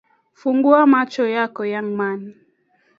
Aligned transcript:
Fungua 0.39 0.81
macho 0.93 1.23
yako, 1.35 1.63
young 1.73 1.91
man 1.99 2.19